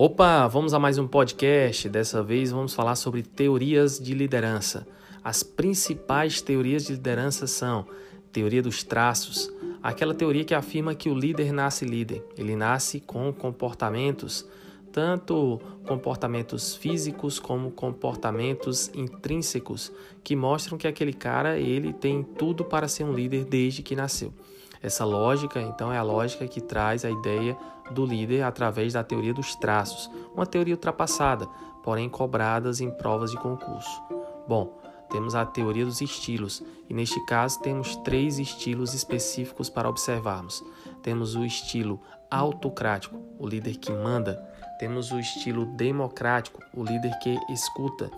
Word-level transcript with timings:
Opa, 0.00 0.46
vamos 0.46 0.74
a 0.74 0.78
mais 0.78 0.96
um 0.96 1.08
podcast. 1.08 1.88
Dessa 1.88 2.22
vez 2.22 2.52
vamos 2.52 2.72
falar 2.72 2.94
sobre 2.94 3.20
teorias 3.20 3.98
de 3.98 4.14
liderança. 4.14 4.86
As 5.24 5.42
principais 5.42 6.40
teorias 6.40 6.84
de 6.84 6.92
liderança 6.92 7.48
são 7.48 7.84
teoria 8.32 8.62
dos 8.62 8.84
traços, 8.84 9.52
aquela 9.82 10.14
teoria 10.14 10.44
que 10.44 10.54
afirma 10.54 10.94
que 10.94 11.10
o 11.10 11.14
líder 11.18 11.52
nasce 11.52 11.84
líder. 11.84 12.24
Ele 12.36 12.54
nasce 12.54 13.00
com 13.00 13.32
comportamentos, 13.32 14.46
tanto 14.92 15.60
comportamentos 15.84 16.76
físicos 16.76 17.40
como 17.40 17.72
comportamentos 17.72 18.92
intrínsecos, 18.94 19.90
que 20.22 20.36
mostram 20.36 20.78
que 20.78 20.86
aquele 20.86 21.12
cara 21.12 21.58
ele 21.58 21.92
tem 21.92 22.22
tudo 22.22 22.64
para 22.64 22.86
ser 22.86 23.02
um 23.02 23.12
líder 23.12 23.44
desde 23.46 23.82
que 23.82 23.96
nasceu. 23.96 24.32
Essa 24.82 25.04
lógica, 25.04 25.60
então, 25.60 25.92
é 25.92 25.98
a 25.98 26.02
lógica 26.02 26.46
que 26.46 26.60
traz 26.60 27.04
a 27.04 27.10
ideia 27.10 27.56
do 27.90 28.04
líder 28.04 28.42
através 28.42 28.92
da 28.92 29.02
teoria 29.02 29.34
dos 29.34 29.54
traços, 29.56 30.10
uma 30.34 30.46
teoria 30.46 30.74
ultrapassada, 30.74 31.46
porém 31.82 32.08
cobradas 32.08 32.80
em 32.80 32.90
provas 32.90 33.30
de 33.30 33.36
concurso. 33.38 34.02
Bom, 34.46 34.78
temos 35.10 35.34
a 35.34 35.44
teoria 35.44 35.84
dos 35.84 36.00
estilos, 36.00 36.62
e 36.88 36.94
neste 36.94 37.18
caso 37.24 37.60
temos 37.60 37.96
três 37.96 38.38
estilos 38.38 38.92
específicos 38.94 39.70
para 39.70 39.88
observarmos. 39.88 40.62
Temos 41.02 41.34
o 41.34 41.44
estilo 41.44 42.00
autocrático, 42.30 43.18
o 43.38 43.46
líder 43.46 43.76
que 43.76 43.90
manda, 43.90 44.36
temos 44.78 45.10
o 45.10 45.18
estilo 45.18 45.64
democrático, 45.64 46.62
o 46.74 46.84
líder 46.84 47.18
que 47.20 47.36
escuta, 47.50 48.10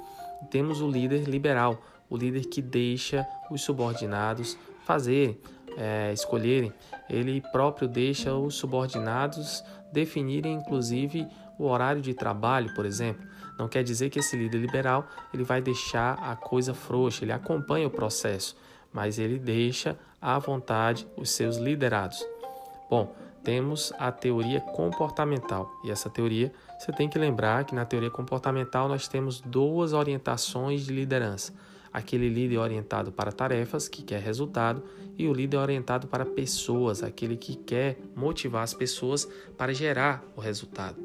e 0.43 0.47
temos 0.47 0.81
o 0.81 0.91
líder 0.91 1.29
liberal, 1.29 1.81
o 2.09 2.17
líder 2.17 2.47
que 2.47 2.61
deixa 2.61 3.27
os 3.51 3.63
subordinados 3.63 4.59
fazerem, 4.85 5.39
é, 5.81 6.13
escolherem, 6.13 6.73
ele 7.09 7.41
próprio 7.53 7.89
deixa 7.89 8.35
os 8.35 8.55
subordinados 8.55 9.65
definirem, 9.91 10.53
inclusive, 10.53 11.27
o 11.59 11.65
horário 11.65 12.03
de 12.03 12.13
trabalho, 12.13 12.73
por 12.75 12.85
exemplo. 12.85 13.27
Não 13.59 13.67
quer 13.67 13.83
dizer 13.83 14.11
que 14.11 14.19
esse 14.19 14.37
líder 14.37 14.59
liberal 14.59 15.09
ele 15.33 15.43
vai 15.43 15.61
deixar 15.63 16.15
a 16.23 16.37
coisa 16.37 16.75
frouxa, 16.75 17.25
ele 17.25 17.33
acompanha 17.33 17.87
o 17.87 17.91
processo, 17.91 18.57
mas 18.93 19.19
ele 19.19 19.39
deixa 19.39 19.99
à 20.21 20.39
vontade 20.39 21.07
os 21.17 21.31
seus 21.31 21.57
liderados. 21.57 22.25
Bom, 22.89 23.15
temos 23.43 23.93
a 23.99 24.13
teoria 24.13 24.61
comportamental. 24.61 25.71
E 25.83 25.91
essa 25.91 26.11
teoria, 26.11 26.53
você 26.79 26.93
tem 26.93 27.09
que 27.09 27.19
lembrar 27.19 27.65
que 27.65 27.75
na 27.75 27.87
teoria 27.87 28.11
comportamental 28.11 28.87
nós 28.87 29.09
temos 29.09 29.41
duas 29.41 29.95
orientações 29.95 30.85
de 30.85 30.93
liderança 30.93 31.55
aquele 31.93 32.29
líder 32.29 32.59
orientado 32.59 33.11
para 33.11 33.33
tarefas, 33.33 33.89
que 33.89 34.03
quer 34.03 34.21
resultado, 34.21 34.83
e 35.19 35.27
o 35.27 35.33
líder 35.33 35.59
orientado 35.59 36.07
para 36.07 36.25
pessoas, 36.25 37.03
aquele 37.03 37.37
que 37.37 37.55
quer 37.55 37.99
motivar 38.15 38.63
as 38.63 38.73
pessoas 38.73 39.29
para 39.57 39.75
gerar 39.75 40.25
o 40.37 40.41
resultado. 40.41 40.97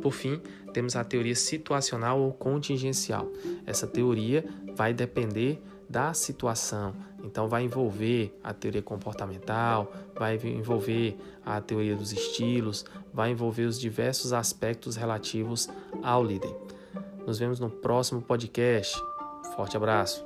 Por 0.00 0.12
fim, 0.12 0.40
temos 0.72 0.94
a 0.94 1.02
teoria 1.02 1.34
situacional 1.34 2.20
ou 2.20 2.32
contingencial. 2.32 3.30
Essa 3.64 3.86
teoria 3.86 4.44
vai 4.74 4.92
depender 4.92 5.60
da 5.88 6.12
situação. 6.12 6.94
Então, 7.24 7.48
vai 7.48 7.64
envolver 7.64 8.38
a 8.42 8.52
teoria 8.52 8.82
comportamental, 8.82 9.92
vai 10.14 10.36
envolver 10.44 11.16
a 11.44 11.60
teoria 11.60 11.96
dos 11.96 12.12
estilos, 12.12 12.84
vai 13.12 13.30
envolver 13.30 13.64
os 13.64 13.80
diversos 13.80 14.32
aspectos 14.32 14.94
relativos 14.96 15.68
ao 16.02 16.22
líder. 16.22 16.54
Nos 17.26 17.38
vemos 17.38 17.58
no 17.58 17.68
próximo 17.68 18.22
podcast. 18.22 18.96
Forte 19.56 19.76
abraço. 19.78 20.22